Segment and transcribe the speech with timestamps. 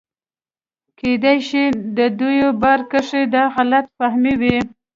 [0.97, 1.63] کېدے شي
[1.95, 4.57] دَدوي باره کښې دا غلط فهمي وي